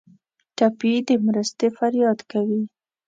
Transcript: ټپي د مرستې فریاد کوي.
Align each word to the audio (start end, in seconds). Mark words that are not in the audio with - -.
ټپي 0.57 0.93
د 1.07 1.09
مرستې 1.25 1.67
فریاد 1.77 2.19
کوي. 2.31 2.61